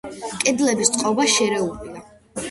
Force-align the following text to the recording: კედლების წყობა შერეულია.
კედლების 0.43 0.89
წყობა 0.95 1.27
შერეულია. 1.33 2.01